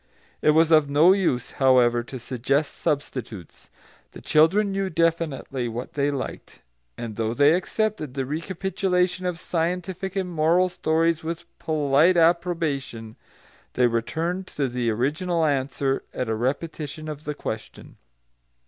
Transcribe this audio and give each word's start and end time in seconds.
It 0.41 0.55
was 0.57 0.71
of 0.71 0.89
no 0.89 1.13
use, 1.13 1.51
however, 1.61 2.01
to 2.01 2.17
suggest 2.17 2.75
substitutes. 2.77 3.69
The 4.13 4.21
children 4.21 4.71
knew 4.71 4.89
definitely 4.89 5.67
what 5.67 5.93
they 5.93 6.09
liked, 6.09 6.63
and 6.97 7.17
though 7.17 7.35
they 7.35 7.53
accepted 7.53 8.15
the 8.15 8.25
recapitulation 8.25 9.27
of 9.27 9.37
scientific 9.37 10.15
and 10.15 10.27
moral 10.27 10.69
stories 10.69 11.23
with 11.23 11.45
polite 11.59 12.17
approbation, 12.17 13.15
they 13.73 13.85
returned 13.85 14.47
to 14.47 14.67
the 14.67 14.89
original 14.89 15.45
answer 15.45 16.01
at 16.15 16.27
a 16.29 16.33
repetition 16.33 17.07
of 17.07 17.25
the 17.25 17.35
question. 17.35 17.97